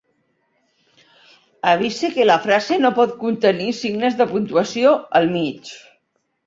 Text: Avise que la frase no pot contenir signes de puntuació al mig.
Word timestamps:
Avise 1.73 2.09
que 2.15 2.27
la 2.31 2.39
frase 2.47 2.81
no 2.87 2.91
pot 3.01 3.15
contenir 3.23 3.71
signes 3.83 4.21
de 4.23 4.29
puntuació 4.35 4.99
al 5.23 5.33
mig. 5.39 5.75